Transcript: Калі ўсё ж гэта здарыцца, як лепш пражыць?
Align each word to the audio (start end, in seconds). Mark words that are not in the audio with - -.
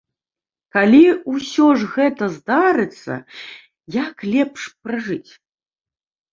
Калі 0.77 1.01
ўсё 1.33 1.67
ж 1.81 1.91
гэта 1.93 2.23
здарыцца, 2.37 3.13
як 4.01 4.27
лепш 4.33 4.61
пражыць? 4.85 5.31